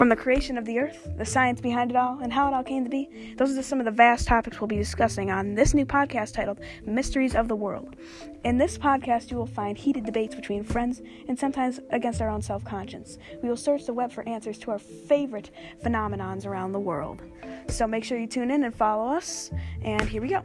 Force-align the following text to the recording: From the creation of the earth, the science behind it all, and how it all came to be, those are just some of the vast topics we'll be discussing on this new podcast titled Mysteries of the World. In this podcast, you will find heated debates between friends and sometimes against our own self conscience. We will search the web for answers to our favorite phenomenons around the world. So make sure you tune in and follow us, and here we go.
From 0.00 0.08
the 0.08 0.16
creation 0.16 0.56
of 0.56 0.64
the 0.64 0.78
earth, 0.78 1.12
the 1.18 1.26
science 1.26 1.60
behind 1.60 1.90
it 1.90 1.96
all, 1.98 2.20
and 2.22 2.32
how 2.32 2.48
it 2.48 2.54
all 2.54 2.62
came 2.62 2.84
to 2.84 2.88
be, 2.88 3.34
those 3.36 3.52
are 3.52 3.56
just 3.56 3.68
some 3.68 3.80
of 3.80 3.84
the 3.84 3.90
vast 3.90 4.26
topics 4.26 4.58
we'll 4.58 4.66
be 4.66 4.78
discussing 4.78 5.30
on 5.30 5.54
this 5.54 5.74
new 5.74 5.84
podcast 5.84 6.32
titled 6.32 6.58
Mysteries 6.86 7.34
of 7.34 7.48
the 7.48 7.54
World. 7.54 7.96
In 8.42 8.56
this 8.56 8.78
podcast, 8.78 9.30
you 9.30 9.36
will 9.36 9.44
find 9.44 9.76
heated 9.76 10.06
debates 10.06 10.34
between 10.34 10.64
friends 10.64 11.02
and 11.28 11.38
sometimes 11.38 11.80
against 11.90 12.22
our 12.22 12.30
own 12.30 12.40
self 12.40 12.64
conscience. 12.64 13.18
We 13.42 13.50
will 13.50 13.58
search 13.58 13.84
the 13.84 13.92
web 13.92 14.10
for 14.10 14.26
answers 14.26 14.56
to 14.60 14.70
our 14.70 14.78
favorite 14.78 15.50
phenomenons 15.84 16.46
around 16.46 16.72
the 16.72 16.80
world. 16.80 17.20
So 17.68 17.86
make 17.86 18.02
sure 18.02 18.18
you 18.18 18.26
tune 18.26 18.50
in 18.50 18.64
and 18.64 18.74
follow 18.74 19.14
us, 19.14 19.50
and 19.82 20.08
here 20.08 20.22
we 20.22 20.28
go. 20.28 20.42